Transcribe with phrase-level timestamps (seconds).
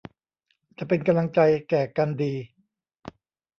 [0.77, 1.39] จะเป็นกำลังใจ
[1.69, 2.33] แก่กันดี